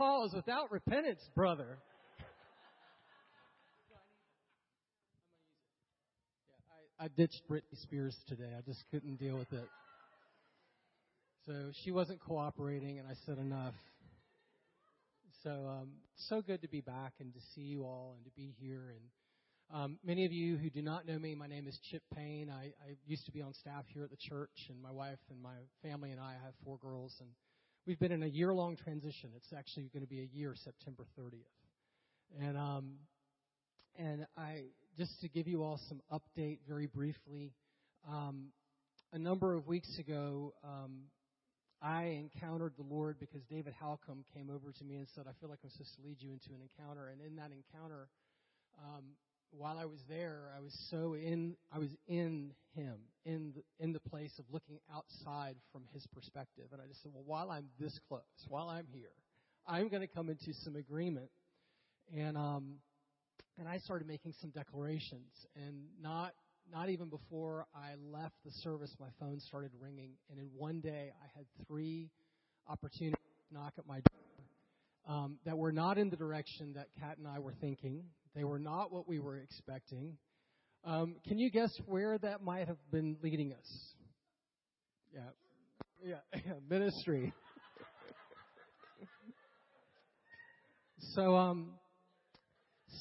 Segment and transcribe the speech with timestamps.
[0.00, 1.76] cause without repentance, brother.
[6.98, 8.50] I, ditched Britney Spears today.
[8.56, 9.68] I just couldn't deal with it.
[11.44, 13.74] So she wasn't cooperating, and I said enough.
[15.42, 15.88] So um,
[16.28, 18.94] so good to be back and to see you all and to be here.
[18.94, 22.50] And um, many of you who do not know me, my name is Chip Payne.
[22.50, 25.42] I, I used to be on staff here at the church, and my wife and
[25.42, 27.28] my family and I, I have four girls, and
[27.86, 29.30] we've been in a year-long transition.
[29.36, 31.44] It's actually going to be a year, September 30th.
[32.40, 32.92] And um,
[33.98, 34.64] and I
[34.96, 37.52] just to give you all some update very briefly.
[38.08, 38.52] Um,
[39.12, 41.02] a number of weeks ago, um,
[41.82, 45.48] I encountered the Lord because David Halcomb came over to me and said, I feel
[45.48, 47.08] like I'm supposed to lead you into an encounter.
[47.08, 48.08] And in that encounter,
[48.78, 49.04] um,
[49.50, 53.92] while I was there, I was so in, I was in him, in the, in
[53.92, 56.66] the place of looking outside from his perspective.
[56.72, 59.12] And I just said, well, while I'm this close, while I'm here,
[59.66, 61.30] I'm going to come into some agreement.
[62.16, 62.74] And, um,
[63.58, 66.32] and I started making some declarations and not
[66.72, 70.10] not even before I left the service, my phone started ringing.
[70.30, 72.10] And in one day, I had three
[72.68, 74.19] opportunities to knock at my door
[75.08, 78.04] um, that were not in the direction that Kat and I were thinking.
[78.34, 80.16] They were not what we were expecting.
[80.84, 83.94] Um, can you guess where that might have been leading us?
[85.12, 85.20] Yeah.
[86.02, 87.34] Yeah, ministry.
[91.14, 91.72] so, um,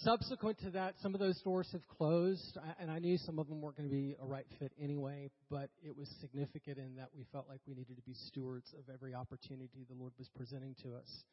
[0.04, 3.62] subsequent to that, some of those doors have closed, and I knew some of them
[3.62, 7.26] weren't going to be a right fit anyway, but it was significant in that we
[7.32, 10.96] felt like we needed to be stewards of every opportunity the Lord was presenting to
[10.96, 11.24] us.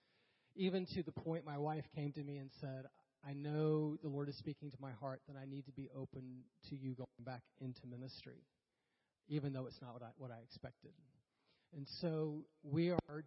[0.56, 2.86] Even to the point my wife came to me and said,
[3.28, 6.42] I know the Lord is speaking to my heart that I need to be open
[6.70, 8.38] to you going back into ministry,
[9.28, 10.92] even though it's not what I, what I expected.
[11.76, 13.24] And so we are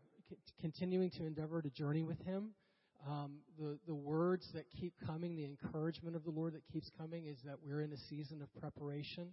[0.62, 2.52] continuing to endeavor to journey with Him.
[3.08, 7.28] Um, the, the words that keep coming, the encouragement of the Lord that keeps coming
[7.28, 9.30] is that we're in a season of preparation.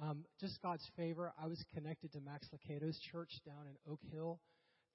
[0.00, 4.40] Um, just God's favor, I was connected to Max Lucado's church down in Oak Hill.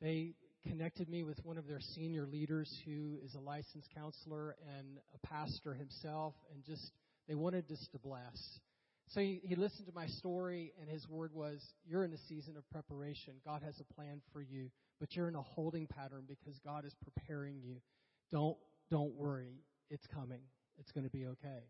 [0.02, 0.34] They
[0.66, 5.28] connected me with one of their senior leaders who is a licensed counselor and a
[5.28, 6.92] pastor himself, and just
[7.28, 8.60] they wanted just to bless.
[9.10, 12.58] So he, he listened to my story, and his word was, You're in a season
[12.58, 13.36] of preparation.
[13.46, 14.70] God has a plan for you,
[15.00, 17.78] but you're in a holding pattern because God is preparing you
[18.32, 18.58] don't
[18.90, 20.42] don't worry, it's coming.
[20.78, 21.64] It's going to be okay.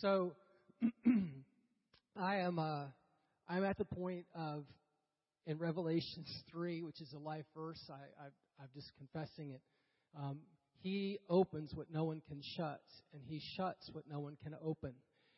[0.00, 0.34] So
[2.16, 2.84] I am uh,
[3.48, 4.64] I'm at the point of
[5.50, 7.82] in Revelations three, which is a life verse.
[7.90, 8.26] I,
[8.60, 9.60] I'm just confessing it.
[10.16, 10.38] Um,
[10.82, 12.80] he opens what no one can shut,
[13.12, 14.94] and he shuts what no one can open.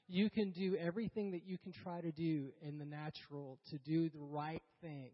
[0.06, 4.10] You can do everything that you can try to do in the natural to do
[4.10, 5.10] the right thing,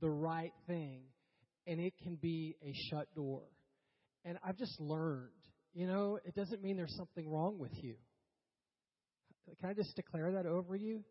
[0.00, 1.02] the right thing,
[1.66, 3.42] and it can be a shut door.
[4.24, 5.28] And I've just learned,
[5.74, 7.94] you know, it doesn't mean there's something wrong with you.
[9.60, 11.04] Can I just declare that over you?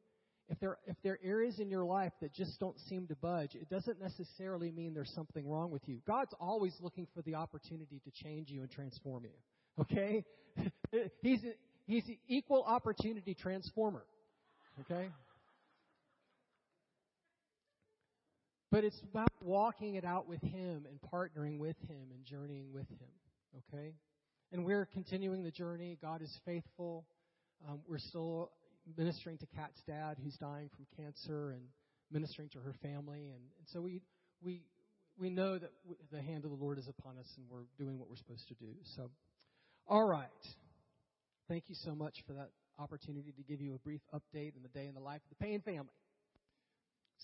[0.47, 3.55] If there, if there are areas in your life that just don't seem to budge,
[3.55, 6.01] it doesn't necessarily mean there's something wrong with you.
[6.05, 9.81] God's always looking for the opportunity to change you and transform you.
[9.81, 10.23] Okay?
[11.21, 11.53] he's, a,
[11.87, 14.05] he's an equal opportunity transformer.
[14.81, 15.09] Okay?
[18.71, 22.89] But it's about walking it out with Him and partnering with Him and journeying with
[22.89, 23.63] Him.
[23.73, 23.93] Okay?
[24.51, 25.97] And we're continuing the journey.
[26.01, 27.05] God is faithful.
[27.67, 28.51] Um, we're still
[28.97, 31.61] ministering to Kat's dad, who's dying from cancer, and
[32.11, 33.29] ministering to her family.
[33.29, 34.01] And, and so we,
[34.43, 34.61] we,
[35.17, 35.71] we know that
[36.11, 38.55] the hand of the Lord is upon us and we're doing what we're supposed to
[38.55, 38.71] do.
[38.95, 39.09] So,
[39.87, 40.29] all right.
[41.47, 44.69] Thank you so much for that opportunity to give you a brief update on the
[44.69, 45.93] day in the life of the Payne family.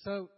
[0.03, 0.29] So,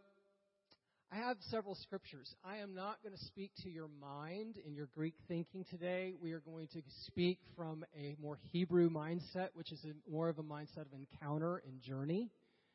[1.14, 2.34] I have several scriptures.
[2.44, 6.16] I am not going to speak to your mind in your Greek thinking today.
[6.20, 10.40] We are going to speak from a more Hebrew mindset, which is a, more of
[10.40, 12.32] a mindset of encounter and journey.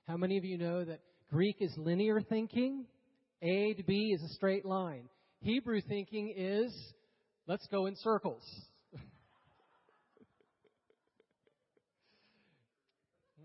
[0.06, 2.86] How many of you know that Greek is linear thinking?
[3.42, 5.08] A to B is a straight line.
[5.40, 6.72] Hebrew thinking is
[7.48, 8.44] let's go in circles.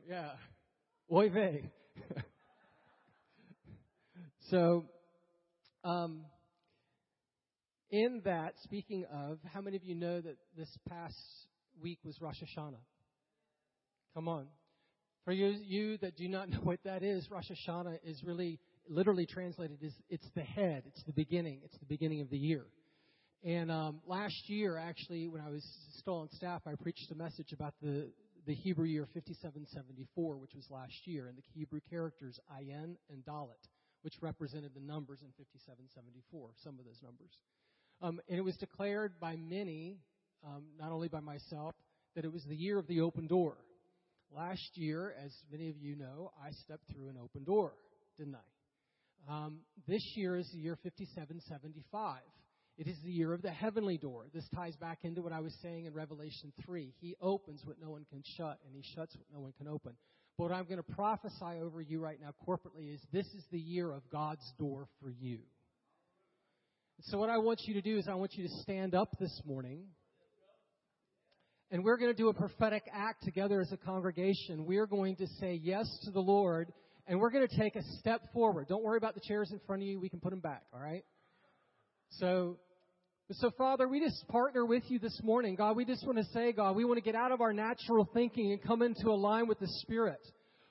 [0.07, 0.33] yeah.
[1.11, 1.71] Oy vey.
[4.53, 4.85] So,
[5.83, 6.25] um,
[7.89, 11.17] in that, speaking of, how many of you know that this past
[11.81, 12.77] week was Rosh Hashanah?
[14.13, 14.45] Come on.
[15.25, 19.25] For you, you that do not know what that is, Rosh Hashanah is really literally
[19.25, 22.67] translated is it's the head, it's the beginning, it's the beginning of the year.
[23.43, 25.67] And um, last year, actually, when I was
[25.97, 28.11] still on staff, I preached a message about the
[28.45, 33.57] the Hebrew year 5774, which was last year, and the Hebrew characters Ayin and Dalet
[34.03, 37.31] which represented the numbers in 5774, some of those numbers.
[38.01, 39.97] Um, and it was declared by many,
[40.45, 41.73] um, not only by myself,
[42.15, 43.57] that it was the year of the open door.
[44.35, 47.73] Last year, as many of you know, I stepped through an open door,
[48.17, 49.33] didn't I?
[49.45, 52.19] Um, this year is the year 5775.
[52.77, 54.25] It is the year of the heavenly door.
[54.33, 56.93] This ties back into what I was saying in Revelation 3.
[56.99, 59.93] He opens what no one can shut, and he shuts what no one can open.
[60.37, 63.59] But what I'm going to prophesy over you right now corporately is this is the
[63.59, 65.39] year of God's door for you.
[67.01, 69.41] So, what I want you to do is, I want you to stand up this
[69.45, 69.85] morning.
[71.71, 74.65] And we're going to do a prophetic act together as a congregation.
[74.65, 76.71] We're going to say yes to the Lord,
[77.07, 78.67] and we're going to take a step forward.
[78.67, 79.99] Don't worry about the chairs in front of you.
[79.99, 81.03] We can put them back, all right?
[82.11, 82.57] So,
[83.31, 85.55] so Father, we just partner with you this morning.
[85.55, 88.07] God, we just want to say, God, we want to get out of our natural
[88.13, 90.19] thinking and come into a line with the Spirit.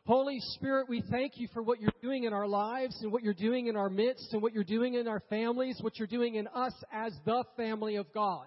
[0.04, 3.34] Holy Spirit, we thank you for what you're doing in our lives and what you're
[3.34, 6.46] doing in our midst and what you're doing in our families, what you're doing in
[6.49, 8.46] us as the family of God.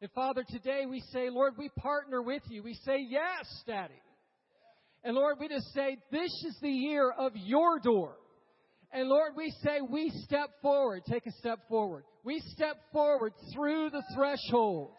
[0.00, 2.62] And Father, today we say, Lord, we partner with you.
[2.62, 3.94] We say, yes, Daddy.
[5.02, 8.14] And Lord, we just say, this is the year of your door.
[8.94, 11.02] And Lord, we say, we step forward.
[11.10, 12.04] Take a step forward.
[12.22, 14.92] We step forward through the threshold.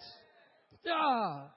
[0.91, 1.49] Ah.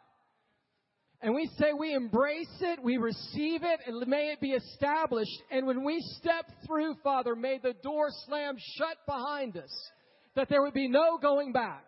[1.20, 5.43] And we say we embrace it, we receive it, and may it be established.
[5.50, 9.90] And when we step through, Father, may the door slam shut behind us,
[10.37, 11.87] that there would be no going back.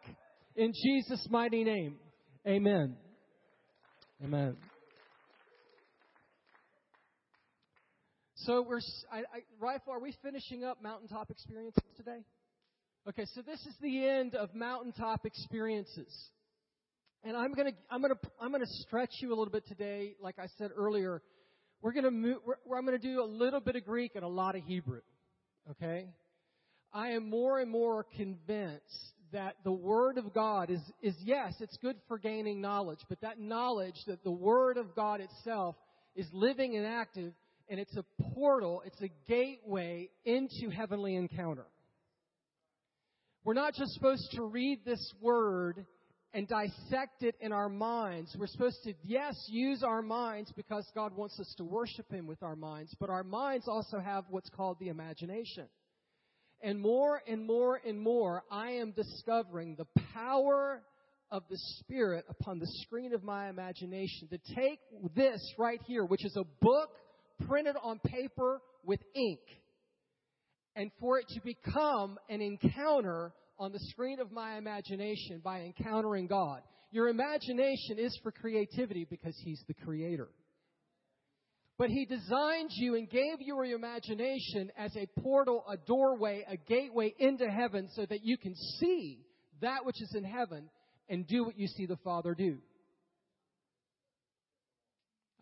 [0.57, 1.97] In Jesus' mighty name.
[2.45, 2.97] Amen.
[4.23, 4.57] Amen.
[8.47, 8.81] So we're,
[9.13, 12.25] I, I, Rifle, are we finishing up mountaintop experiences today?
[13.07, 16.11] Okay, so this is the end of mountaintop experiences.
[17.23, 20.15] And I'm gonna, I'm gonna, I'm gonna stretch you a little bit today.
[20.23, 21.21] Like I said earlier,
[21.83, 24.57] we're gonna move, we're, I'm gonna do a little bit of Greek and a lot
[24.57, 25.03] of Hebrew.
[25.73, 26.07] Okay?
[26.95, 31.77] I am more and more convinced that the Word of God is, is yes, it's
[31.77, 35.77] good for gaining knowledge, but that knowledge that the Word of God itself
[36.17, 37.35] is living and active,
[37.71, 41.67] and it's a portal, it's a gateway into heavenly encounter.
[43.45, 45.87] We're not just supposed to read this Word
[46.35, 48.37] and dissect it in our minds.
[48.39, 52.43] We're supposed to, yes, use our minds because God wants us to worship Him with
[52.43, 55.67] our minds, but our minds also have what's called the imagination.
[56.63, 60.83] And more and more and more, I am discovering the power
[61.31, 64.81] of the Spirit upon the screen of my imagination to take
[65.15, 66.91] this right here, which is a book
[67.49, 69.41] printed on paper with ink,
[70.77, 76.27] and for it to become an encounter on the screen of my imagination by encountering
[76.27, 76.63] God.
[76.91, 80.29] Your imagination is for creativity because He's the Creator.
[81.79, 86.57] But He designed you and gave you your imagination as a portal, a doorway, a
[86.57, 89.25] gateway into heaven so that you can see
[89.61, 90.69] that which is in heaven
[91.09, 92.59] and do what you see the Father do.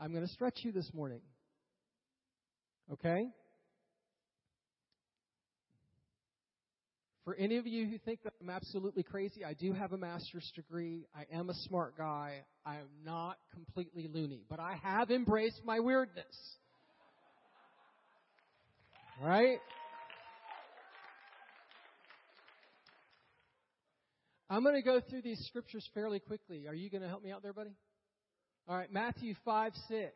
[0.01, 1.21] I'm going to stretch you this morning.
[2.93, 3.29] Okay?
[7.25, 10.50] For any of you who think that I'm absolutely crazy, I do have a master's
[10.56, 11.05] degree.
[11.14, 12.44] I am a smart guy.
[12.64, 16.25] I am not completely loony, but I have embraced my weirdness.
[19.23, 19.58] Right?
[24.49, 26.67] I'm going to go through these scriptures fairly quickly.
[26.67, 27.77] Are you going to help me out there, buddy?
[28.67, 30.13] All right, Matthew 5 6.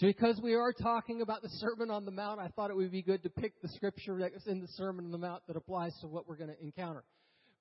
[0.00, 3.02] Because we are talking about the Sermon on the Mount, I thought it would be
[3.02, 5.92] good to pick the scripture that is in the Sermon on the Mount that applies
[6.00, 7.04] to what we're going to encounter.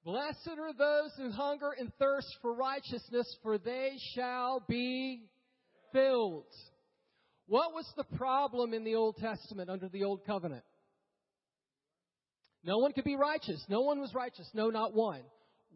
[0.04, 5.30] Blessed are those who hunger and thirst for righteousness, for they shall be
[5.94, 6.46] filled.
[7.48, 10.64] What was the problem in the Old Testament under the Old Covenant?
[12.64, 13.64] No one could be righteous.
[13.70, 14.50] No one was righteous.
[14.54, 15.22] No, not one.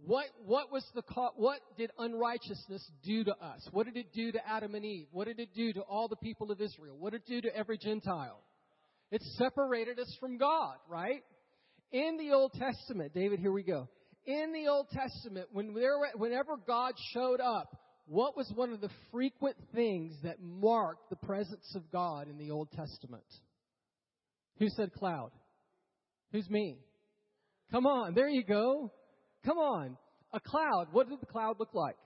[0.04, 1.02] What, what was the,
[1.36, 3.68] what did unrighteousness do to us?
[3.72, 5.08] What did it do to Adam and Eve?
[5.12, 6.96] What did it do to all the people of Israel?
[7.00, 8.42] What did it do to every Gentile?
[9.12, 11.24] It separated us from God, right?
[11.92, 13.88] In the Old Testament, David, here we go.
[14.26, 17.70] In the Old Testament, when there, whenever God showed up,
[18.08, 22.52] what was one of the frequent things that marked the presence of God in the
[22.52, 23.24] Old Testament?
[24.60, 25.32] Who said cloud?
[26.32, 26.78] Who's me?
[27.72, 28.92] Come on, there you go.
[29.46, 29.98] Come on.
[30.34, 30.88] A cloud.
[30.92, 31.98] What did the cloud look like?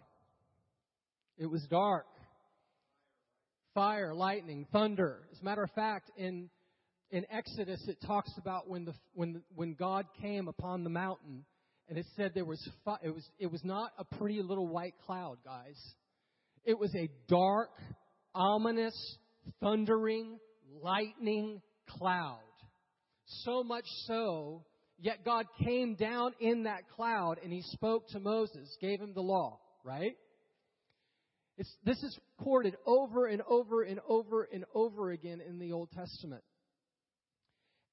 [1.37, 2.05] It was dark.
[3.73, 5.21] Fire, lightning, thunder.
[5.31, 6.49] As a matter of fact, in
[7.11, 11.45] in Exodus it talks about when the when when God came upon the mountain
[11.87, 14.95] and it said there was fi- it was it was not a pretty little white
[15.05, 15.77] cloud, guys.
[16.65, 17.69] It was a dark,
[18.35, 19.17] ominous,
[19.61, 20.39] thundering,
[20.81, 22.39] lightning cloud.
[23.25, 24.65] So much so
[25.01, 29.21] Yet God came down in that cloud and he spoke to Moses, gave him the
[29.21, 30.17] law, right?
[31.57, 35.89] It's, this is recorded over and over and over and over again in the Old
[35.91, 36.43] Testament.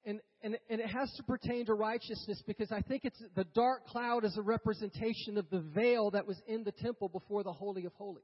[0.05, 3.85] And, and, and it has to pertain to righteousness because I think it's the dark
[3.87, 7.85] cloud is a representation of the veil that was in the temple before the Holy
[7.85, 8.23] of Holies.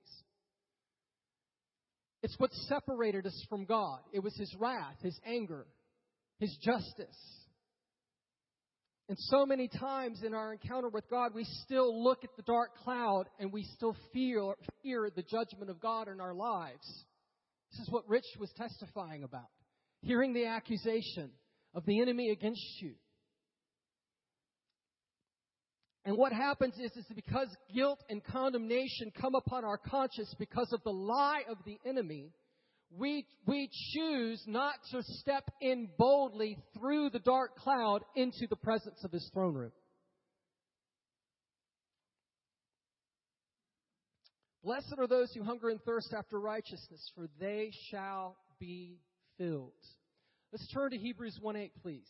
[2.21, 3.99] It's what separated us from God.
[4.13, 5.65] It was His wrath, His anger,
[6.39, 7.42] His justice.
[9.09, 12.77] And so many times in our encounter with God, we still look at the dark
[12.83, 17.05] cloud and we still fear, fear the judgment of God in our lives.
[17.71, 19.49] This is what Rich was testifying about.
[20.01, 21.31] Hearing the accusation
[21.73, 22.93] of the enemy against you.
[26.05, 30.83] And what happens is, is because guilt and condemnation come upon our conscience because of
[30.83, 32.33] the lie of the enemy,
[32.97, 39.03] we, we choose not to step in boldly through the dark cloud into the presence
[39.03, 39.71] of his throne room.
[44.63, 48.99] Blessed are those who hunger and thirst after righteousness, for they shall be
[49.37, 49.73] filled.
[50.53, 52.09] Let's turn to Hebrews 1 8, please.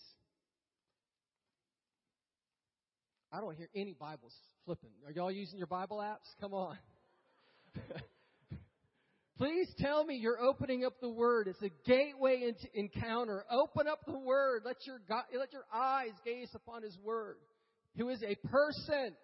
[3.31, 4.35] I don't hear any Bibles
[4.65, 4.91] flipping.
[5.07, 6.29] Are y'all using your Bible apps?
[6.39, 6.77] Come on.
[9.37, 11.47] Please tell me you're opening up the Word.
[11.47, 13.45] It's a gateway into encounter.
[13.49, 14.61] Open up the Word.
[14.63, 17.37] Let your, God, let your eyes gaze upon His Word,
[17.97, 19.15] who is a person.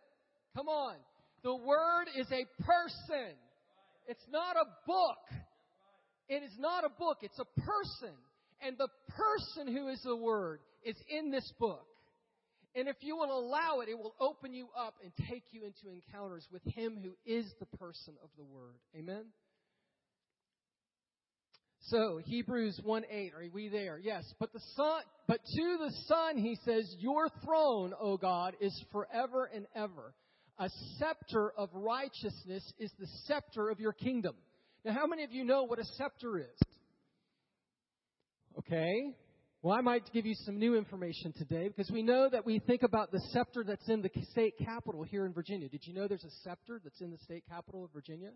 [0.56, 0.96] Come on.
[1.44, 3.36] The Word is a person.
[4.08, 5.42] It's not a book.
[6.28, 7.20] It is not a book.
[7.22, 8.16] It's a person.
[8.62, 11.86] And the person who is the Word is in this book.
[12.76, 15.94] And if you will allow it, it will open you up and take you into
[15.94, 18.76] encounters with Him who is the person of the Word.
[18.98, 19.26] Amen?
[21.84, 23.98] So, Hebrews 1 8, are we there?
[23.98, 24.24] Yes.
[24.40, 29.50] But the Son, but to the Son, he says, Your throne, O God, is forever
[29.54, 30.14] and ever.
[30.60, 34.36] A scepter of righteousness is the scepter of your kingdom.
[34.84, 36.60] Now, how many of you know what a scepter is?
[38.58, 39.16] Okay.
[39.62, 42.84] Well, I might give you some new information today because we know that we think
[42.84, 45.70] about the scepter that's in the state capital here in Virginia.
[45.70, 48.32] Did you know there's a scepter that's in the state capital of Virginia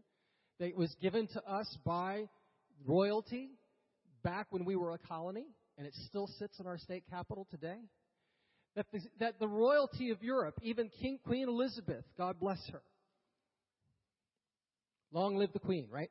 [0.60, 2.28] that was given to us by
[2.86, 3.50] royalty
[4.24, 5.46] back when we were a colony,
[5.78, 7.80] and it still sits in our state capital today.
[8.76, 12.82] That the, that the royalty of Europe, even King, Queen Elizabeth, God bless her.
[15.12, 16.10] Long live the Queen, right?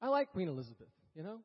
[0.00, 1.40] I like Queen Elizabeth, you know?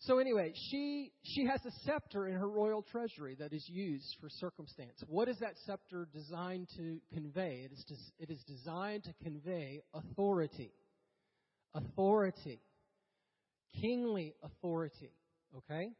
[0.00, 4.28] So anyway, she she has a scepter in her royal treasury that is used for
[4.28, 5.02] circumstance.
[5.06, 7.64] What is that scepter designed to convey?
[7.64, 10.72] It is, it is designed to convey authority
[11.74, 12.60] authority,
[13.80, 15.12] kingly authority.
[15.56, 15.90] Okay?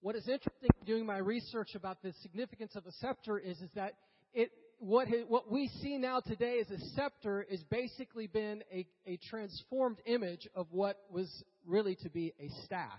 [0.00, 3.94] What is interesting doing my research about the significance of a scepter is, is that
[4.32, 9.18] it, what, what we see now today as a scepter is basically been a, a
[9.28, 11.28] transformed image of what was
[11.66, 12.98] really to be a staff.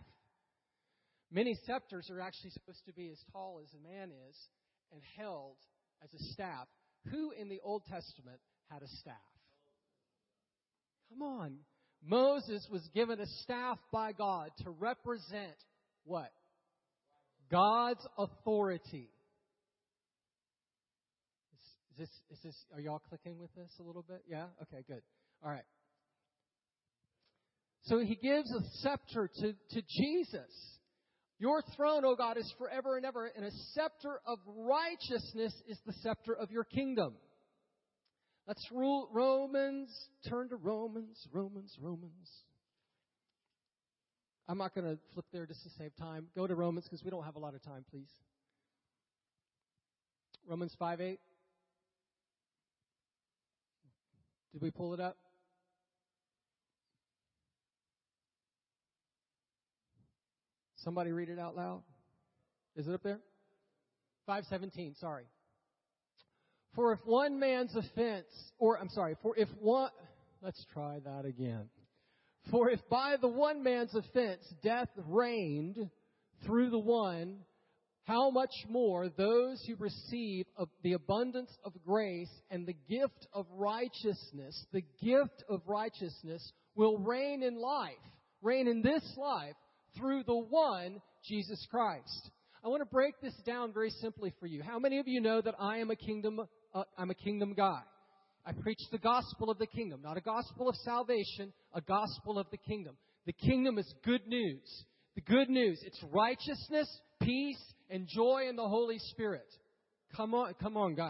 [1.31, 4.35] Many scepters are actually supposed to be as tall as a man is
[4.91, 5.55] and held
[6.03, 6.67] as a staff.
[7.09, 8.39] Who in the Old Testament
[8.69, 9.15] had a staff?
[11.11, 11.57] Come on.
[12.03, 15.55] Moses was given a staff by God to represent
[16.03, 16.31] what?
[17.51, 19.09] God's authority.
[21.53, 21.59] Is,
[21.97, 24.23] this, is this, are y'all clicking with this a little bit?
[24.27, 24.45] Yeah?
[24.63, 25.01] Okay, good.
[25.43, 25.65] All right.
[27.83, 30.71] So he gives a scepter to, to Jesus.
[31.39, 35.93] Your throne, O God, is forever and ever, and a scepter of righteousness is the
[36.01, 37.15] scepter of your kingdom.
[38.51, 40.09] Let's rule Romans.
[40.27, 42.29] Turn to Romans, Romans, Romans.
[44.45, 46.27] I'm not going to flip there just to save time.
[46.35, 48.09] Go to Romans because we don't have a lot of time, please.
[50.45, 51.19] Romans 5 8.
[54.51, 55.15] Did we pull it up?
[60.75, 61.83] Somebody read it out loud.
[62.75, 63.21] Is it up there?
[64.25, 65.23] 517, sorry.
[66.75, 69.91] For if one man's offense, or I'm sorry, for if one,
[70.41, 71.69] let's try that again.
[72.49, 75.77] For if by the one man's offense death reigned
[76.45, 77.39] through the one,
[78.05, 80.45] how much more those who receive
[80.81, 87.43] the abundance of grace and the gift of righteousness, the gift of righteousness will reign
[87.43, 87.93] in life,
[88.41, 89.55] reign in this life
[89.97, 92.31] through the one, Jesus Christ.
[92.63, 94.63] I want to break this down very simply for you.
[94.63, 96.41] How many of you know that I am a kingdom
[96.73, 97.81] uh, I'm a kingdom guy.
[98.45, 102.47] I preach the gospel of the kingdom, not a gospel of salvation, a gospel of
[102.49, 102.95] the kingdom.
[103.25, 104.85] The kingdom is good news.
[105.15, 106.87] The good news, it's righteousness,
[107.21, 109.47] peace, and joy in the Holy Spirit.
[110.15, 111.09] Come on, come on, guys.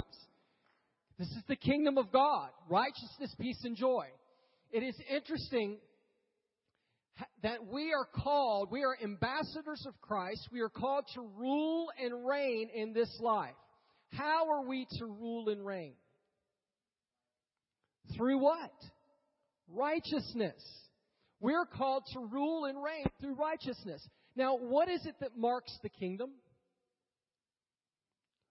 [1.18, 2.50] This is the kingdom of God.
[2.68, 4.08] Righteousness, peace, and joy.
[4.72, 5.77] It is interesting
[7.44, 10.50] that we are called, we are ambassadors of Christ.
[10.51, 13.53] We are called to rule and reign in this life.
[14.12, 15.94] How are we to rule and reign?
[18.18, 18.72] Through what?
[19.70, 20.62] Righteousness.
[21.39, 24.06] We're called to rule and reign through righteousness.
[24.36, 26.32] Now, what is it that marks the kingdom?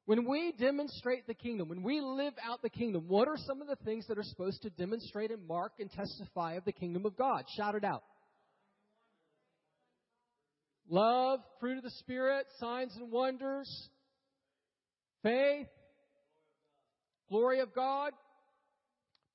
[0.06, 3.68] When we demonstrate the kingdom, when we live out the kingdom, what are some of
[3.68, 7.16] the things that are supposed to demonstrate and mark and testify of the kingdom of
[7.16, 7.44] God?
[7.56, 8.02] Shout it out.
[10.88, 13.88] Love, fruit of the Spirit, signs and wonders,
[15.22, 15.66] faith,
[17.28, 18.12] glory of God,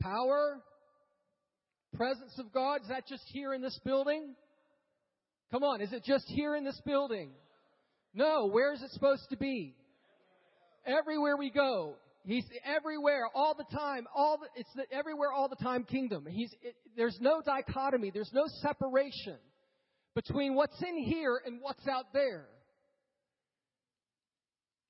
[0.02, 0.62] power,
[1.96, 2.82] presence of God.
[2.82, 4.36] Is that just here in this building?
[5.52, 7.32] Come on, is it just here in this building?
[8.14, 9.76] No, where is it supposed to be?
[10.86, 11.96] Everywhere we go.
[12.24, 14.08] He's everywhere, all the time.
[14.16, 16.26] All the, it's the everywhere, all the time kingdom.
[16.28, 18.12] He's it, there's no dichotomy.
[18.12, 19.38] There's no separation
[20.16, 22.48] between what's in here and what's out there.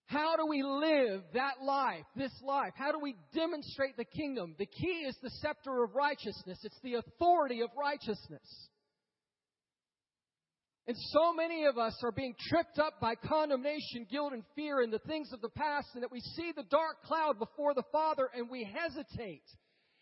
[0.08, 2.74] How do we live that life, this life?
[2.76, 4.56] How do we demonstrate the kingdom?
[4.60, 6.60] The key is the scepter of righteousness.
[6.64, 8.70] It's the authority of righteousness.
[10.88, 14.94] And so many of us are being tripped up by condemnation, guilt, and fear and
[14.94, 18.30] the things of the past, and that we see the dark cloud before the Father
[18.36, 19.42] and we hesitate.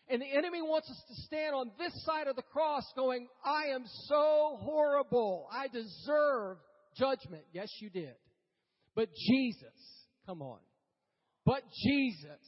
[0.08, 3.74] And the enemy wants us to stand on this side of the cross going, I
[3.74, 5.48] am so horrible.
[5.50, 6.58] I deserve
[6.94, 7.44] judgment.
[7.52, 8.14] Yes, you did.
[8.94, 9.93] But Jesus,
[10.26, 10.58] come on.
[11.44, 12.40] But Jesus,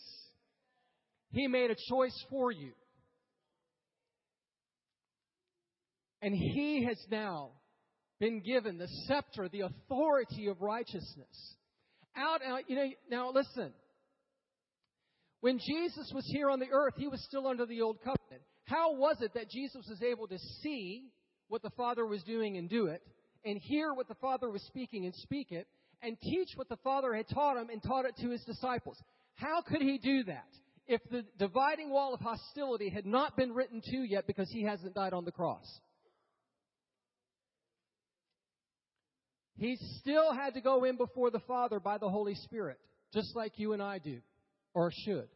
[1.30, 2.72] He made a choice for you.
[6.22, 7.50] And He has now
[8.18, 11.54] been given the scepter, the authority of righteousness.
[12.16, 13.72] Out, out, you know, now listen.
[15.40, 18.42] When Jesus was here on the earth, he was still under the old covenant.
[18.64, 21.12] How was it that Jesus was able to see
[21.48, 23.02] what the Father was doing and do it,
[23.44, 25.68] and hear what the Father was speaking and speak it,
[26.02, 28.96] and teach what the Father had taught him and taught it to his disciples?
[29.34, 30.48] How could he do that
[30.86, 34.94] if the dividing wall of hostility had not been written to yet because he hasn't
[34.94, 35.66] died on the cross?
[39.58, 42.78] He still had to go in before the Father by the Holy Spirit,
[43.14, 44.20] just like you and I do,
[44.74, 45.28] or should.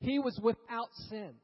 [0.00, 1.34] He was without sin.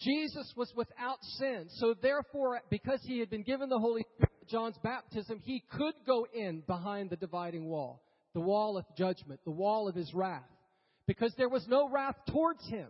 [0.00, 1.66] Jesus was without sin.
[1.76, 6.26] So therefore, because he had been given the Holy Spirit John's baptism, he could go
[6.32, 8.02] in behind the dividing wall,
[8.34, 10.42] the wall of judgment, the wall of his wrath,
[11.06, 12.88] because there was no wrath towards him.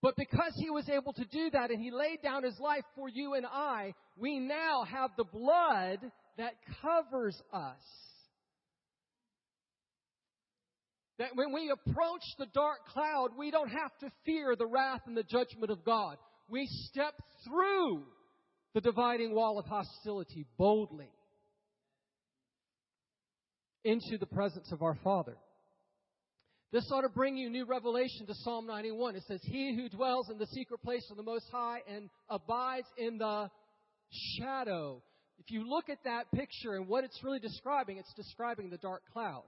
[0.00, 3.08] But because he was able to do that and he laid down his life for
[3.08, 5.98] you and I, we now have the blood
[6.36, 7.82] that covers us.
[11.18, 15.16] That when we approach the dark cloud, we don't have to fear the wrath and
[15.16, 16.16] the judgment of God.
[16.48, 18.04] We step through
[18.74, 21.10] the dividing wall of hostility boldly
[23.84, 25.36] into the presence of our Father.
[26.70, 29.16] This ought to bring you new revelation to Psalm 91.
[29.16, 32.86] It says, He who dwells in the secret place of the Most High and abides
[32.98, 33.50] in the
[34.38, 35.02] shadow.
[35.38, 39.02] If you look at that picture and what it's really describing, it's describing the dark
[39.12, 39.44] cloud.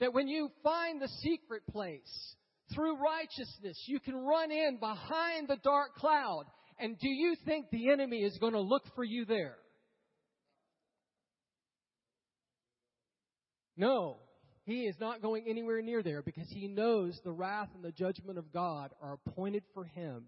[0.00, 2.36] That when you find the secret place
[2.74, 6.44] through righteousness, you can run in behind the dark cloud.
[6.78, 9.56] And do you think the enemy is going to look for you there?
[13.76, 14.18] No.
[14.64, 18.36] He is not going anywhere near there because he knows the wrath and the judgment
[18.36, 20.24] of God are appointed for him.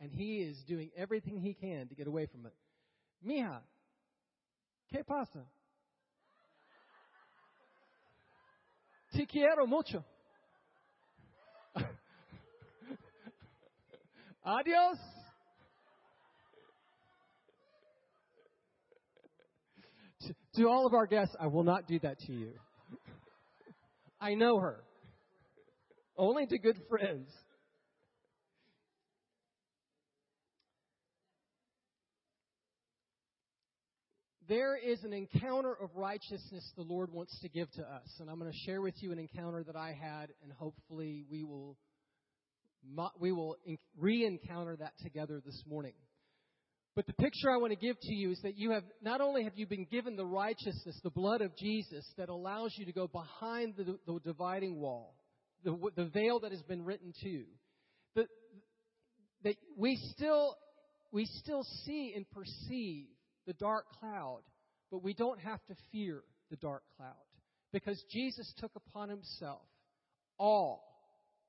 [0.00, 2.52] And he is doing everything he can to get away from it.
[3.26, 3.62] Mija,
[4.92, 5.44] ¿qué pasa?
[9.12, 10.04] Te quiero mucho.
[14.44, 14.98] Adios.
[20.58, 22.50] To, all of our guests, I will not do that to you.
[24.20, 24.82] I know her.
[26.16, 27.28] Only to good friends.
[34.48, 38.16] There is an encounter of righteousness the Lord wants to give to us.
[38.18, 41.44] And I'm going to share with you an encounter that I had, and hopefully we
[41.44, 41.76] will,
[43.20, 43.54] we will
[43.96, 45.92] re encounter that together this morning.
[46.98, 49.44] But the picture I want to give to you is that you have not only
[49.44, 53.06] have you been given the righteousness, the blood of Jesus that allows you to go
[53.06, 55.14] behind the, the dividing wall,
[55.62, 57.44] the, the veil that has been written to,
[58.16, 58.26] that,
[59.44, 60.56] that we still
[61.12, 63.06] we still see and perceive
[63.46, 64.40] the dark cloud
[64.90, 67.14] but we don't have to fear the dark cloud
[67.72, 69.62] because Jesus took upon himself
[70.36, 70.82] all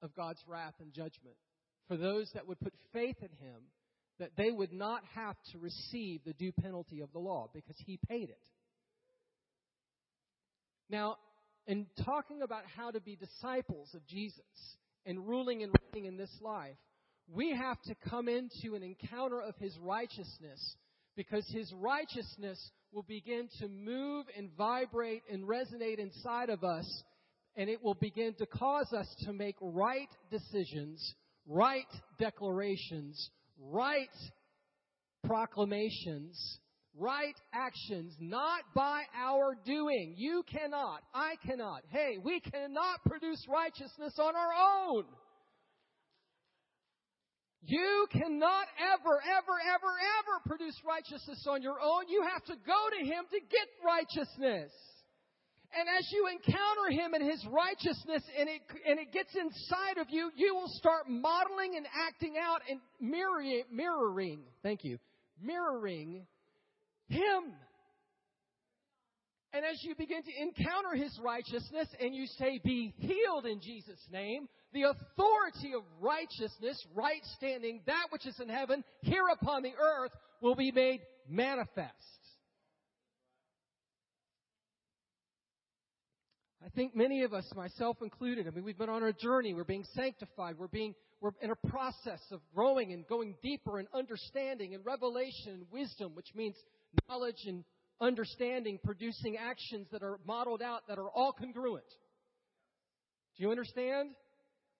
[0.04, 1.38] of God's wrath and judgment
[1.88, 3.64] for those that would put faith in him
[4.20, 8.00] that they would not have to receive the due penalty of the law because he
[8.08, 8.42] paid it.
[10.90, 11.18] Now,
[11.68, 14.44] in talking about how to be disciples of Jesus
[15.06, 16.76] and ruling and reigning in this life,
[17.32, 20.76] we have to come into an encounter of his righteousness
[21.16, 22.60] because his righteousness
[22.92, 27.04] will begin to move and vibrate and resonate inside of us
[27.56, 31.84] and it will begin to cause us to make right decisions, right
[32.18, 34.10] declarations, right
[35.24, 36.60] proclamations,
[36.98, 40.15] right actions, not by our doing.
[40.17, 44.54] You cannot, I cannot, hey, we cannot produce righteousness on our
[44.89, 45.06] own.
[47.62, 52.08] You cannot ever, ever, ever, ever produce righteousness on your own.
[52.08, 54.72] You have to go to Him to get righteousness.
[55.78, 60.08] And as you encounter Him and His righteousness and it, and it gets inside of
[60.10, 64.98] you, you will start modeling and acting out and mirroring, mirroring, thank you,
[65.42, 66.26] mirroring
[67.08, 67.54] Him.
[69.54, 74.04] And as you begin to encounter His righteousness and you say, be healed in Jesus'
[74.12, 79.74] name, the authority of righteousness, right standing, that which is in heaven, here upon the
[79.80, 81.94] earth, will be made manifest.
[86.70, 89.56] I think many of us, myself included, I mean, we've been on a journey.
[89.56, 90.56] We're being sanctified.
[90.60, 95.54] We're being, we're in a process of growing and going deeper in understanding and revelation
[95.54, 96.56] and wisdom, which means
[97.08, 97.64] knowledge and
[98.00, 101.88] understanding producing actions that are modeled out that are all congruent.
[103.36, 104.12] Do you understand?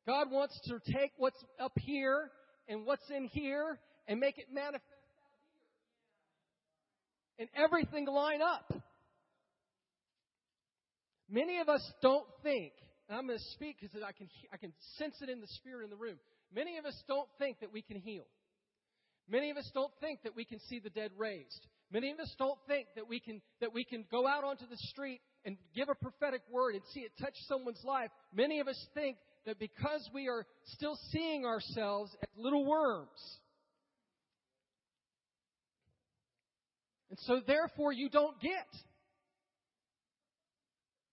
[0.06, 2.30] God wants to take what's up here
[2.68, 5.32] and what's in here and make it manifest out
[7.40, 7.48] here.
[7.48, 8.72] And everything line up.
[11.30, 12.74] Many of us don't think,
[13.08, 15.84] and I'm going to speak because I can, I can sense it in the spirit
[15.84, 16.18] in the room.
[16.54, 18.26] Many of us don't think that we can heal.
[19.30, 21.68] Many of us don't think that we can see the dead raised.
[21.92, 24.78] Many of us don't think that we can, that we can go out onto the
[24.78, 28.10] street and give a prophetic word and see it touch someone's life.
[28.34, 33.38] Many of us think that because we are still seeing ourselves as little worms,
[37.10, 38.68] and so therefore you don't get.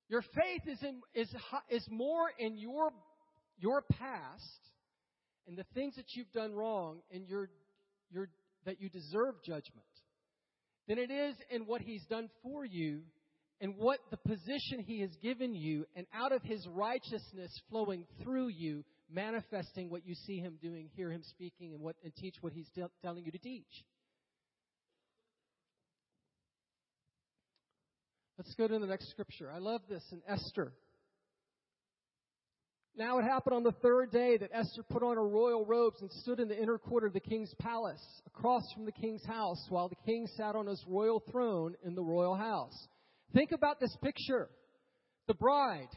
[0.09, 1.29] Your faith is, in, is,
[1.69, 2.91] is more in your,
[3.59, 4.61] your past
[5.49, 7.49] and the things that you've done wrong and your,
[8.11, 8.29] your,
[8.65, 9.87] that you deserve judgment
[10.87, 13.01] than it is in what He's done for you
[13.61, 18.49] and what the position He has given you and out of His righteousness flowing through
[18.49, 22.53] you, manifesting what you see Him doing, hear Him speaking, and, what, and teach what
[22.53, 22.69] He's
[23.03, 23.85] telling you to teach.
[28.39, 29.51] Let's go to the next scripture.
[29.51, 30.73] I love this in Esther.
[32.95, 36.11] Now it happened on the third day that Esther put on her royal robes and
[36.11, 39.89] stood in the inner court of the king's palace, across from the king's house, while
[39.89, 42.89] the king sat on his royal throne in the royal house.
[43.35, 44.49] Think about this picture.
[45.29, 45.89] The bride.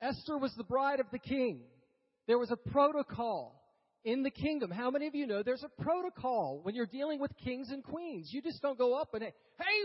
[0.00, 1.62] Esther was the bride of the king.
[2.28, 3.57] There was a protocol
[4.04, 4.70] in the kingdom.
[4.70, 8.28] How many of you know there's a protocol when you're dealing with kings and queens?
[8.32, 9.32] You just don't go up and, hey,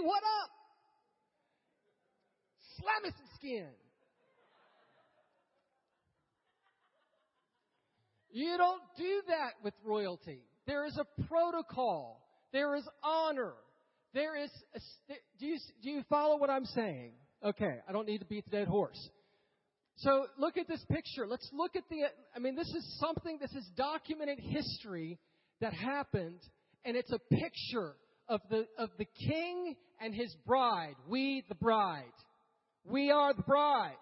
[0.02, 0.50] what up?
[2.80, 3.68] Slam some skin.
[8.32, 10.42] You don't do that with royalty.
[10.66, 12.20] There is a protocol.
[12.52, 13.54] There is honor.
[14.14, 14.80] There is, a,
[15.40, 17.12] do you, do you follow what I'm saying?
[17.44, 19.10] Okay, I don't need to beat the dead horse.
[19.98, 21.28] So look at this picture.
[21.28, 22.04] Let's look at the,
[22.36, 25.20] I mean, this is something, this is documented history
[25.62, 26.40] that happened,
[26.84, 27.94] and it's a picture
[28.28, 30.96] of the, of the king and his bride.
[31.08, 32.04] We, the bride.
[32.86, 33.96] We are the bride.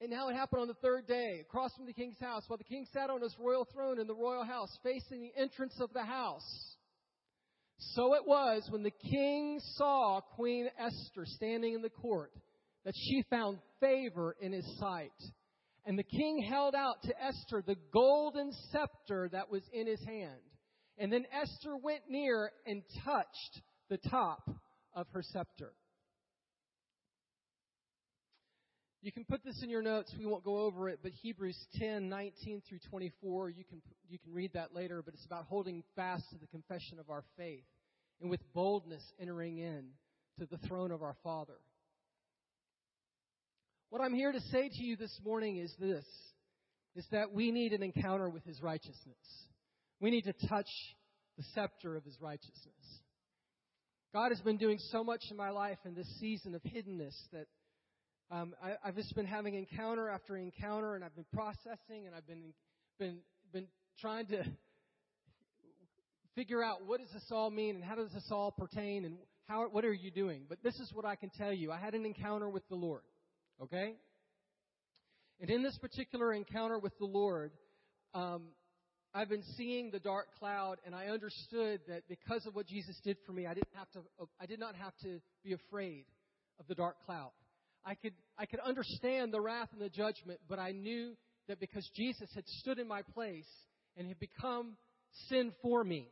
[0.00, 2.64] And now it happened on the third day, across from the king's house, while the
[2.64, 6.04] king sat on his royal throne in the royal house, facing the entrance of the
[6.04, 6.75] house.
[7.78, 12.32] So it was when the king saw Queen Esther standing in the court
[12.84, 15.10] that she found favor in his sight.
[15.84, 20.40] And the king held out to Esther the golden scepter that was in his hand.
[20.98, 24.48] And then Esther went near and touched the top
[24.94, 25.72] of her scepter.
[29.02, 30.12] You can put this in your notes.
[30.18, 34.32] We won't go over it, but Hebrews 10, 19 through 24, you can, you can
[34.32, 37.64] read that later, but it's about holding fast to the confession of our faith
[38.20, 39.84] and with boldness entering in
[40.38, 41.58] to the throne of our Father.
[43.90, 46.04] What I'm here to say to you this morning is this,
[46.96, 49.46] is that we need an encounter with His righteousness.
[50.00, 50.68] We need to touch
[51.36, 53.00] the scepter of his righteousness.
[54.12, 57.46] God has been doing so much in my life in this season of hiddenness that
[58.30, 62.26] um, I, have just been having encounter after encounter, and I've been processing, and I've
[62.26, 62.52] been
[62.98, 63.18] been
[63.52, 63.66] been
[64.00, 64.44] trying to
[66.34, 69.68] figure out what does this all mean, and how does this all pertain, and how
[69.68, 70.42] what are you doing?
[70.48, 73.02] But this is what I can tell you: I had an encounter with the Lord.
[73.62, 73.94] Okay,
[75.40, 77.52] and in this particular encounter with the Lord,
[78.12, 78.42] um,
[79.14, 83.18] I've been seeing the dark cloud, and I understood that because of what Jesus did
[83.24, 84.00] for me, I didn't have to.
[84.40, 86.06] I did not have to be afraid
[86.58, 87.30] of the dark cloud.
[87.86, 91.14] I could, I could understand the wrath and the judgment, but I knew
[91.46, 93.46] that because Jesus had stood in my place
[93.96, 94.76] and had become
[95.28, 96.08] sin for me,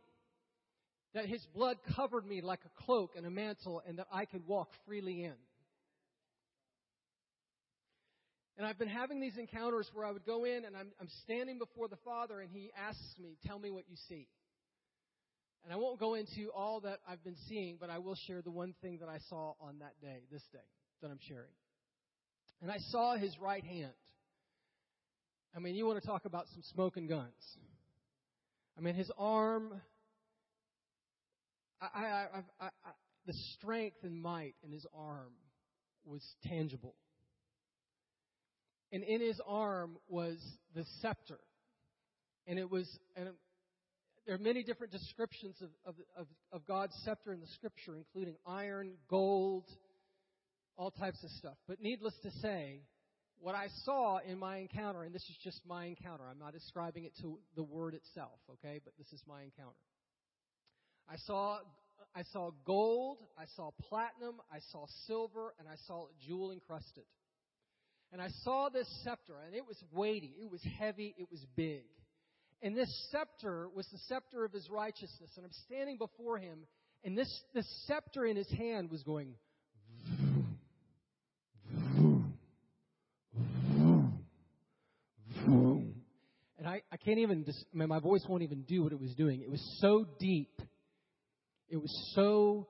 [1.14, 4.46] that his blood covered me like a cloak and a mantle, and that I could
[4.46, 5.34] walk freely in.
[8.56, 11.58] And I've been having these encounters where I would go in and I'm, I'm standing
[11.58, 14.28] before the Father, and He asks me, Tell me what you see.
[15.64, 18.52] And I won't go into all that I've been seeing, but I will share the
[18.52, 20.58] one thing that I saw on that day, this day,
[21.02, 21.50] that I'm sharing.
[22.62, 23.92] And I saw his right hand.
[25.56, 27.58] I mean, you want to talk about some smoking guns.
[28.76, 29.80] I mean, his arm,
[31.80, 32.26] I, I,
[32.60, 32.68] I,
[33.26, 35.32] the strength and might in his arm
[36.04, 36.94] was tangible.
[38.92, 40.38] And in his arm was
[40.74, 41.38] the scepter.
[42.46, 43.30] And it was, and
[44.26, 48.36] there are many different descriptions of, of, of, of God's scepter in the scripture, including
[48.46, 49.64] iron, gold,
[50.76, 51.56] all types of stuff.
[51.68, 52.80] But needless to say,
[53.40, 57.04] what I saw in my encounter, and this is just my encounter, I'm not ascribing
[57.04, 58.80] it to the word itself, okay?
[58.84, 59.76] But this is my encounter.
[61.08, 61.58] I saw
[62.16, 67.04] I saw gold, I saw platinum, I saw silver, and I saw jewel encrusted.
[68.12, 71.82] And I saw this scepter, and it was weighty, it was heavy, it was big.
[72.62, 75.30] And this scepter was the scepter of his righteousness.
[75.36, 76.60] And I'm standing before him,
[77.04, 79.34] and this, this scepter in his hand was going
[86.58, 89.14] and I, I can't even, I mean, my voice won't even do what it was
[89.14, 89.40] doing.
[89.42, 90.60] It was so deep.
[91.68, 92.66] It was so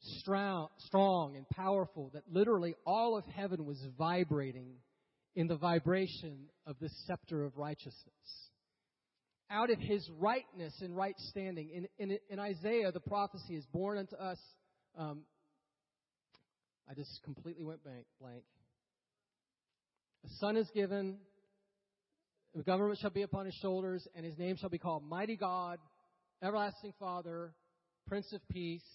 [0.00, 4.76] strong, strong and powerful that literally all of heaven was vibrating
[5.34, 8.50] in the vibration of the scepter of righteousness.
[9.50, 11.70] Out of his rightness and right standing.
[11.70, 14.38] In, in, in Isaiah, the prophecy is born unto us.
[14.96, 15.22] Um,
[16.88, 18.44] I just completely went blank.
[20.24, 21.16] A son is given,
[22.56, 25.78] the government shall be upon his shoulders, and his name shall be called Mighty God,
[26.42, 27.52] Everlasting Father,
[28.06, 28.86] Prince of Peace,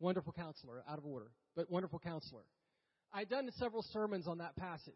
[0.00, 2.40] Wonderful Counselor, out of order, but Wonderful Counselor.
[3.12, 4.94] I've done several sermons on that passage.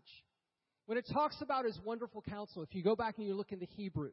[0.87, 3.59] When it talks about his wonderful counsel, if you go back and you look in
[3.59, 4.13] the Hebrew,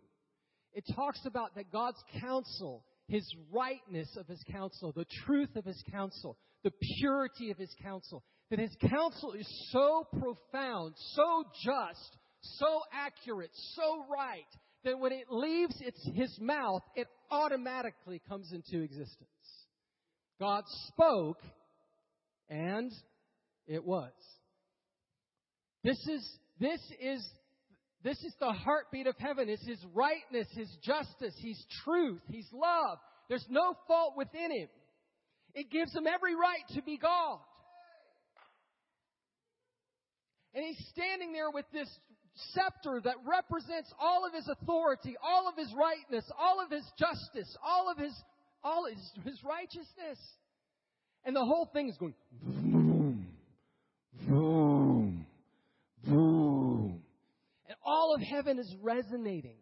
[0.73, 5.81] it talks about that God's counsel, his rightness of his counsel, the truth of his
[5.89, 12.17] counsel, the purity of his counsel, that his counsel is so profound, so just,
[12.57, 14.45] so accurate, so right,
[14.83, 19.29] that when it leaves its, his mouth, it automatically comes into existence.
[20.39, 21.41] God spoke,
[22.49, 22.91] and
[23.67, 24.11] it was.
[25.83, 27.27] This is, this is,
[28.03, 29.49] this is the heartbeat of heaven.
[29.49, 32.97] It's His rightness, His justice, His truth, His love.
[33.29, 34.67] There's no fault within Him.
[35.53, 37.39] It gives Him every right to be God.
[40.55, 41.89] And He's standing there with this
[42.53, 47.55] scepter that represents all of his authority, all of his rightness, all of his justice,
[47.63, 48.13] all of his
[48.63, 50.19] all his, his righteousness.
[51.23, 53.27] And the whole thing is going boom,
[54.27, 55.25] boom,
[56.05, 57.01] boom.
[57.67, 59.57] And all of heaven is resonating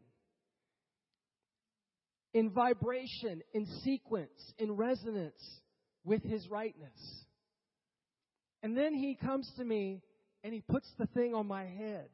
[2.33, 5.59] in vibration, in sequence, in resonance
[6.03, 7.25] with his rightness.
[8.63, 10.01] And then he comes to me
[10.43, 12.09] and he puts the thing on my head.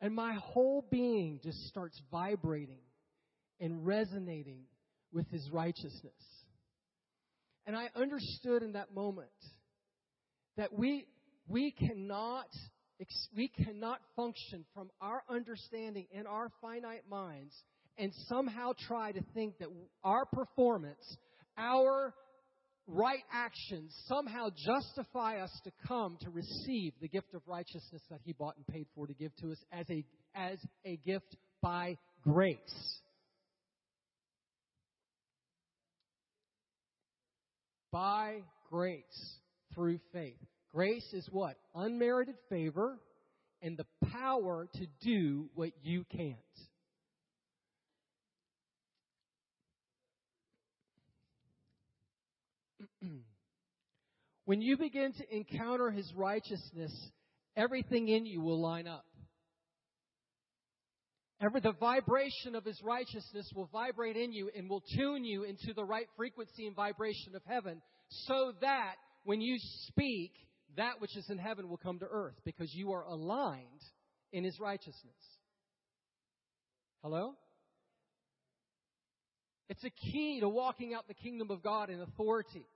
[0.00, 2.82] And my whole being just starts vibrating
[3.60, 4.64] and resonating
[5.12, 6.12] with his righteousness.
[7.66, 9.28] And I understood in that moment
[10.56, 11.06] that we,
[11.48, 12.48] we cannot,
[13.34, 17.54] we cannot function from our understanding in our finite minds
[17.96, 19.68] and somehow try to think that
[20.02, 21.16] our performance,
[21.56, 22.12] our
[22.86, 28.32] right actions somehow justify us to come to receive the gift of righteousness that he
[28.32, 33.00] bought and paid for to give to us as a, as a gift by grace.
[37.90, 39.38] By grace
[39.74, 40.38] through faith.
[40.72, 41.56] Grace is what?
[41.74, 42.98] Unmerited favor
[43.62, 46.36] and the power to do what you can't.
[54.44, 56.92] When you begin to encounter His righteousness,
[57.56, 59.04] everything in you will line up.
[61.40, 65.72] Every, the vibration of His righteousness will vibrate in you and will tune you into
[65.74, 69.56] the right frequency and vibration of heaven so that when you
[69.88, 70.32] speak,
[70.76, 73.82] that which is in heaven will come to earth because you are aligned
[74.32, 75.14] in His righteousness.
[77.02, 77.34] Hello?
[79.68, 82.66] It's a key to walking out the kingdom of God in authority.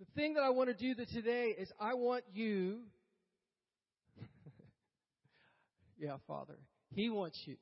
[0.00, 2.78] The thing that I want to do today is I want you,
[5.98, 6.56] yeah, Father,
[6.94, 7.56] He wants you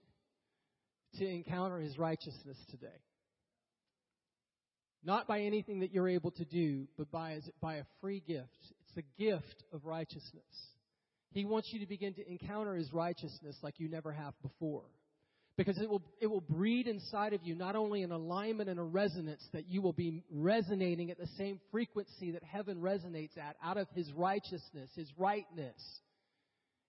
[1.19, 2.87] to encounter His righteousness today.
[5.03, 8.47] Not by anything that you're able to do, but by, by a free gift.
[8.83, 10.45] It's the gift of righteousness.
[11.33, 14.85] He wants you to begin to encounter His righteousness like you never have before
[15.59, 18.83] because it will, it will breed inside of you not only an alignment and a
[18.83, 23.77] resonance that you will be resonating at the same frequency that heaven resonates at out
[23.77, 25.75] of His righteousness, His rightness.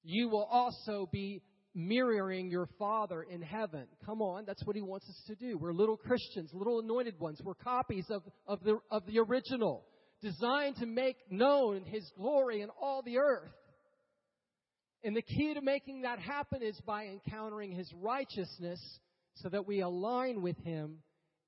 [0.03, 1.41] You will also be
[1.73, 3.87] mirroring your Father in heaven.
[4.05, 5.57] Come on, that's what He wants us to do.
[5.57, 7.41] We're little Christians, little anointed ones.
[7.43, 9.83] We're copies of, of, the, of the original,
[10.21, 13.49] designed to make known His glory in all the earth.
[15.03, 18.79] And the key to making that happen is by encountering His righteousness
[19.35, 20.97] so that we align with Him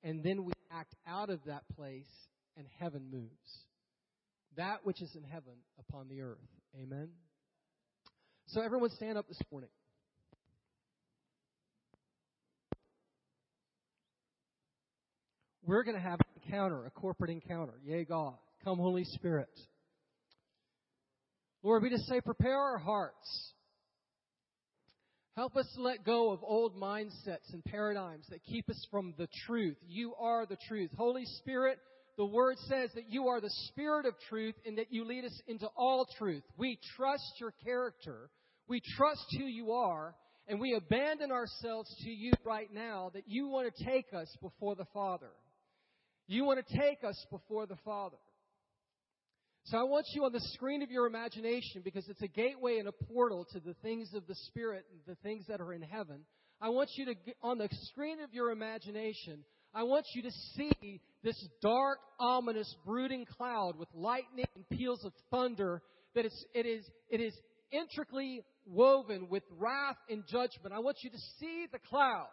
[0.03, 2.07] and then we act out of that place
[2.57, 3.65] and heaven moves.
[4.57, 6.37] That which is in heaven upon the earth.
[6.81, 7.09] Amen.
[8.47, 9.69] So everyone stand up this morning.
[15.63, 17.73] We're going to have an encounter, a corporate encounter.
[17.85, 18.33] Yay, God.
[18.63, 19.49] Come, Holy Spirit.
[21.63, 23.53] Lord, we just say, prepare our hearts.
[25.35, 29.27] Help us to let go of old mindsets and paradigms that keep us from the
[29.47, 29.77] truth.
[29.87, 30.91] You are the truth.
[30.97, 31.77] Holy Spirit,
[32.17, 35.41] the Word says that you are the Spirit of truth and that you lead us
[35.47, 36.43] into all truth.
[36.57, 38.29] We trust your character.
[38.67, 40.15] We trust who you are.
[40.47, 44.75] And we abandon ourselves to you right now that you want to take us before
[44.75, 45.29] the Father.
[46.27, 48.17] You want to take us before the Father.
[49.65, 52.87] So I want you on the screen of your imagination, because it's a gateway and
[52.87, 56.25] a portal to the things of the Spirit and the things that are in heaven.
[56.59, 59.43] I want you to, on the screen of your imagination,
[59.73, 65.13] I want you to see this dark, ominous, brooding cloud with lightning and peals of
[65.29, 65.81] thunder
[66.15, 67.33] that it is, it is
[67.71, 70.73] intricately woven with wrath and judgment.
[70.73, 72.27] I want you to see the cloud.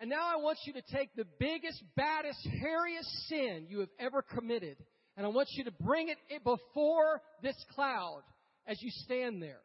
[0.00, 4.22] And now I want you to take the biggest, baddest, hairiest sin you have ever
[4.22, 4.76] committed
[5.16, 8.22] and I want you to bring it before this cloud
[8.66, 9.60] as you stand there.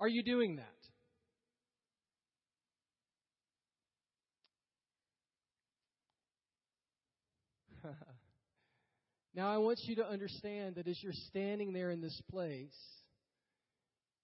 [0.00, 0.66] Are you doing that?
[9.34, 12.76] now, I want you to understand that as you're standing there in this place,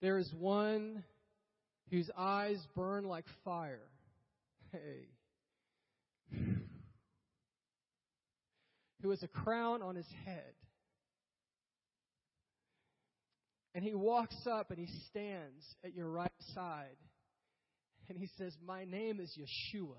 [0.00, 1.04] there is one
[1.90, 3.88] whose eyes burn like fire.
[4.72, 5.06] Hey
[9.04, 10.54] who has a crown on his head.
[13.74, 16.96] And he walks up and he stands at your right side.
[18.08, 19.96] And he says, My name is Yeshua.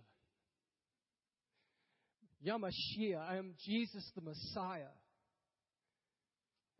[2.46, 3.30] HaMashiach.
[3.30, 4.94] I am Jesus the Messiah.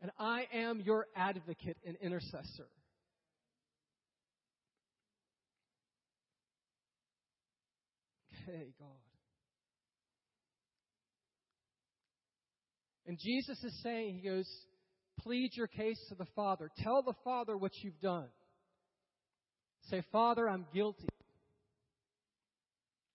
[0.02, 2.68] And I am your advocate and intercessor.
[8.48, 9.05] Okay, God.
[13.06, 14.48] And Jesus is saying, He goes,
[15.20, 16.70] plead your case to the Father.
[16.82, 18.28] Tell the Father what you've done.
[19.90, 21.08] Say, Father, I'm guilty.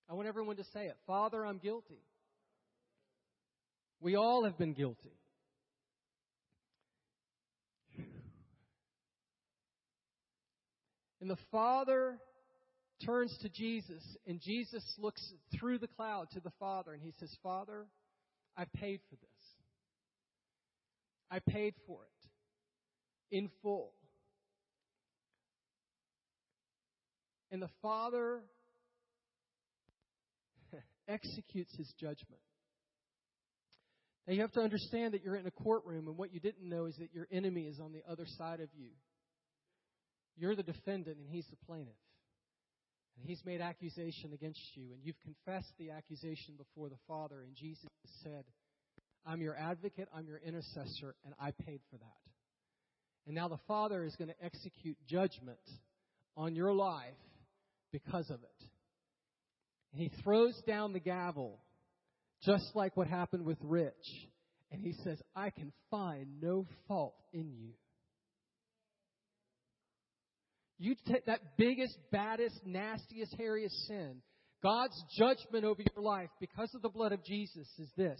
[0.10, 0.98] I want everyone to say it.
[1.06, 2.02] Father, I'm guilty.
[4.00, 5.12] We all have been guilty.
[11.22, 12.18] And the Father
[13.06, 15.22] turns to Jesus, and Jesus looks
[15.58, 17.86] through the cloud to the Father, and he says, Father,
[18.58, 19.31] I paid for this.
[21.32, 23.94] I paid for it in full.
[27.52, 28.42] And the Father
[31.08, 32.42] executes his judgment.
[34.28, 36.86] Now you have to understand that you're in a courtroom, and what you didn't know
[36.86, 38.90] is that your enemy is on the other side of you.
[40.38, 41.96] You're the defendant, and he's the plaintiff.
[43.18, 47.56] And he's made accusation against you, and you've confessed the accusation before the Father, and
[47.56, 47.90] Jesus
[48.24, 48.46] said,
[49.26, 52.22] I'm your advocate, I'm your intercessor, and I paid for that.
[53.26, 55.60] And now the Father is going to execute judgment
[56.36, 57.14] on your life
[57.92, 58.68] because of it.
[59.94, 61.60] And he throws down the gavel
[62.44, 63.94] just like what happened with Rich.
[64.72, 67.74] And he says, I can find no fault in you.
[70.80, 74.22] You take that biggest, baddest, nastiest, hairiest sin.
[74.64, 78.20] God's judgment over your life because of the blood of Jesus is this.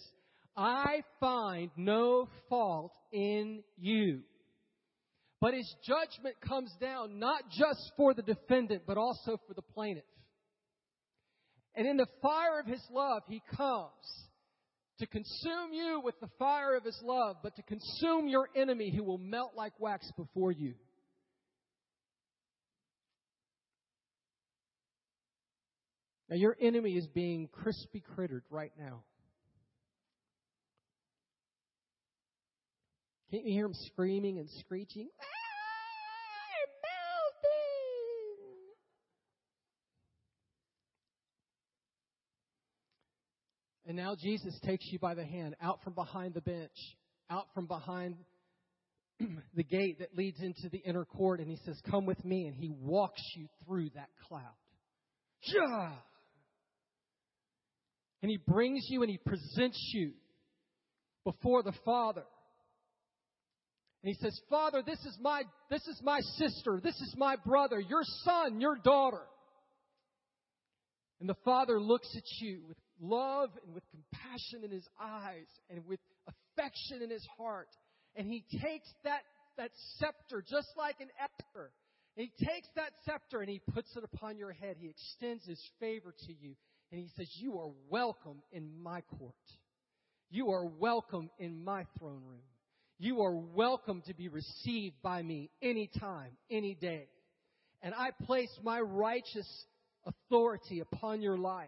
[0.56, 4.22] I find no fault in you.
[5.40, 10.04] But his judgment comes down not just for the defendant, but also for the plaintiff.
[11.74, 14.28] And in the fire of his love, he comes
[15.00, 19.04] to consume you with the fire of his love, but to consume your enemy who
[19.04, 20.76] will melt like wax before you.
[26.30, 29.04] Now, your enemy is being crispy crittered right now.
[33.32, 35.08] Can't you hear him screaming and screeching?
[35.22, 35.26] Ah,
[43.88, 46.72] and now Jesus takes you by the hand out from behind the bench,
[47.30, 48.16] out from behind
[49.56, 52.48] the gate that leads into the inner court, and he says, Come with me.
[52.48, 54.42] And he walks you through that cloud.
[55.44, 55.92] Yeah!
[58.22, 60.12] And he brings you and he presents you
[61.24, 62.24] before the Father.
[64.04, 66.80] And he says, Father, this is my, this is my sister.
[66.84, 69.22] This is my brother, your son, your daughter.
[71.20, 75.86] And the Father looks at you with love and with compassion in his eyes and
[75.86, 77.70] with affection in his heart.
[78.16, 79.22] And he takes that,
[79.58, 81.72] that scepter, just like an Esther.
[82.18, 84.78] And he takes that scepter and he puts it upon your head.
[84.80, 86.56] He extends his favor to you.
[86.92, 89.36] And he says, You are welcome in my court.
[90.32, 92.42] You are welcome in my throne room.
[93.04, 97.08] You are welcome to be received by me anytime, any day.
[97.82, 99.66] And I place my righteous
[100.06, 101.68] authority upon your life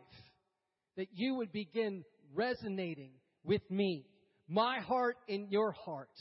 [0.96, 2.04] that you would begin
[2.36, 3.14] resonating
[3.44, 4.06] with me.
[4.48, 6.12] My heart in your heart.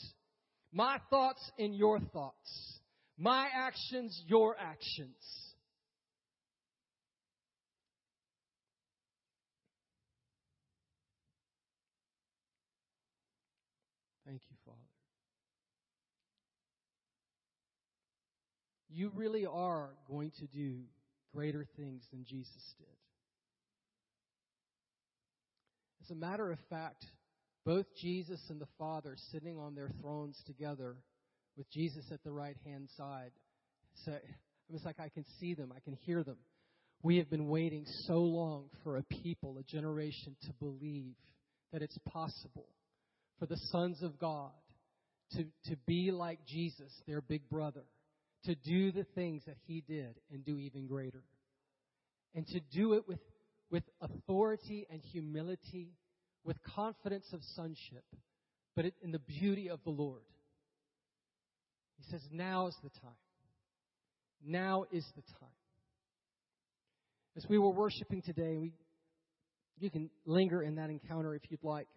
[0.71, 2.79] My thoughts in your thoughts.
[3.15, 5.13] My actions, your actions.
[14.25, 14.79] Thank you, Father.
[18.93, 20.81] You really are going to do
[21.33, 22.87] greater things than Jesus did.
[26.03, 27.05] As a matter of fact,
[27.65, 30.97] both Jesus and the Father sitting on their thrones together
[31.57, 33.31] with Jesus at the right hand side.
[34.05, 34.13] So
[34.73, 36.37] it's like I can see them, I can hear them.
[37.01, 41.15] We have been waiting so long for a people, a generation to believe
[41.71, 42.67] that it's possible
[43.39, 44.51] for the sons of God
[45.31, 47.83] to, to be like Jesus, their big brother,
[48.45, 51.23] to do the things that he did and do even greater.
[52.35, 53.19] And to do it with
[53.73, 55.89] with authority and humility,
[56.43, 58.03] with confidence of sonship,
[58.75, 60.21] but in the beauty of the Lord.
[61.97, 63.17] He says, Now is the time.
[64.45, 65.49] Now is the time.
[67.35, 68.73] As we were worshiping today, we,
[69.79, 71.87] you can linger in that encounter if you'd like.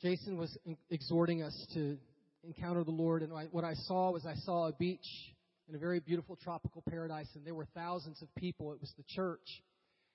[0.00, 0.56] Jason was
[0.88, 1.98] exhorting us to
[2.46, 5.06] encounter the Lord, and what I saw was I saw a beach
[5.68, 8.72] in a very beautiful tropical paradise, and there were thousands of people.
[8.72, 9.62] It was the church.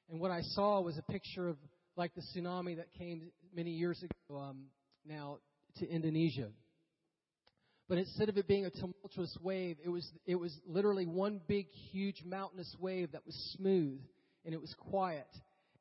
[0.10, 1.58] And what I saw was a picture of
[1.98, 4.66] like the tsunami that came many years ago um,
[5.06, 5.38] now
[5.78, 6.50] to Indonesia.
[7.90, 11.68] But instead of it being a tumultuous wave, it was it was literally one big,
[11.92, 14.00] huge, mountainous wave that was smooth
[14.46, 15.28] and it was quiet.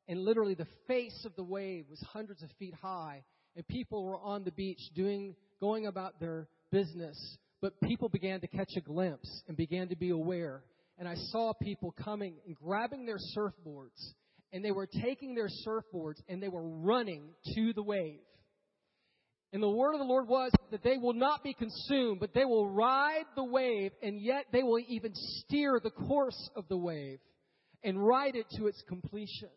[0.08, 3.22] And literally, the face of the wave was hundreds of feet high,
[3.54, 7.38] and people were on the beach doing going about their business.
[7.60, 10.62] But people began to catch a glimpse and began to be aware.
[10.98, 14.12] And I saw people coming and grabbing their surfboards
[14.52, 18.20] and they were taking their surfboards and they were running to the wave.
[19.52, 22.44] And the word of the Lord was that they will not be consumed, but they
[22.44, 27.18] will ride the wave, and yet they will even steer the course of the wave
[27.82, 29.48] and ride it to its completion.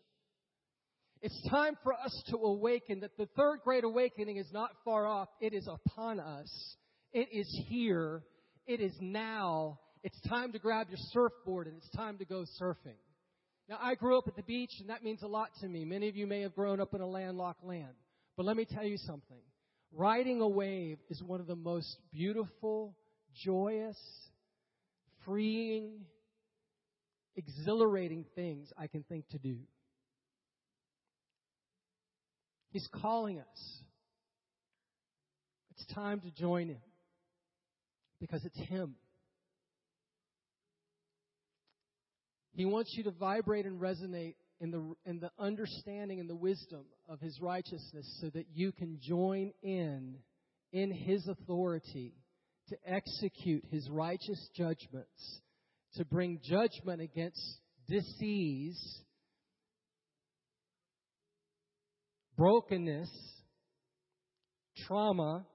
[1.24, 5.30] It's time for us to awaken that the third great awakening is not far off.
[5.40, 6.76] It is upon us.
[7.14, 8.24] It is here.
[8.66, 9.80] It is now.
[10.02, 12.98] It's time to grab your surfboard and it's time to go surfing.
[13.70, 15.86] Now, I grew up at the beach, and that means a lot to me.
[15.86, 17.94] Many of you may have grown up in a landlocked land.
[18.36, 19.40] But let me tell you something.
[19.92, 22.94] Riding a wave is one of the most beautiful,
[23.34, 23.96] joyous,
[25.24, 26.04] freeing,
[27.34, 29.56] exhilarating things I can think to do.
[32.74, 33.78] He's calling us.
[35.70, 36.82] It's time to join Him
[38.20, 38.96] because it's Him.
[42.52, 46.84] He wants you to vibrate and resonate in the, in the understanding and the wisdom
[47.08, 50.16] of His righteousness so that you can join in
[50.72, 52.12] in His authority
[52.70, 55.40] to execute His righteous judgments,
[55.94, 59.04] to bring judgment against disease,
[62.36, 63.10] brokenness,
[64.86, 65.46] trauma.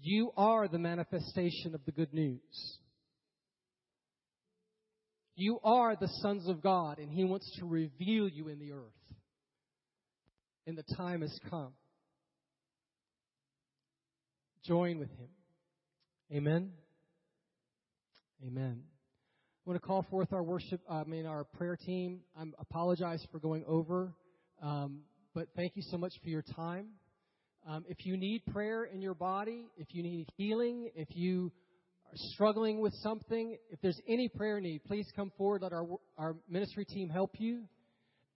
[0.00, 2.78] You are the manifestation of the good news.
[5.36, 8.92] You are the sons of God, and He wants to reveal you in the earth.
[10.66, 11.72] And the time has come.
[14.64, 15.28] Join with Him.
[16.32, 16.72] Amen.
[18.46, 18.93] Amen.
[19.66, 22.20] I want to call forth our worship, I mean, our prayer team.
[22.38, 24.12] I apologize for going over,
[24.60, 25.00] um,
[25.34, 26.88] but thank you so much for your time.
[27.66, 31.50] Um, if you need prayer in your body, if you need healing, if you
[32.08, 35.62] are struggling with something, if there's any prayer need, please come forward.
[35.62, 35.86] Let our,
[36.18, 37.62] our ministry team help you.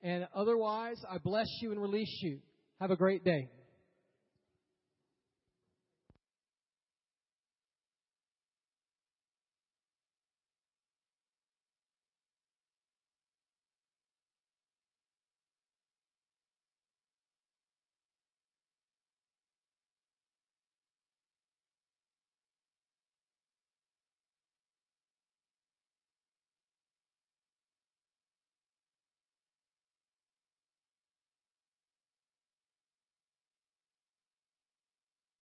[0.03, 2.39] And otherwise, I bless you and release you.
[2.81, 3.51] Have a great day.